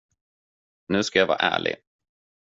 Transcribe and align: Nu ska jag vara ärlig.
Nu 0.87 1.03
ska 1.03 1.19
jag 1.19 1.27
vara 1.27 1.37
ärlig. 1.37 1.75